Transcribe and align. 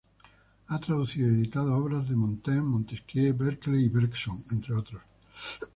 Ha 0.69 0.79
traducido 0.79 1.27
y 1.29 1.33
editado 1.35 1.75
obras 1.77 2.09
de 2.09 2.15
Montaigne, 2.15 2.63
Montesquieu, 2.63 3.35
Berkeley 3.37 3.83
y 3.85 3.89
Bergson, 3.89 4.43
entre 4.49 4.73
otros. 4.73 5.03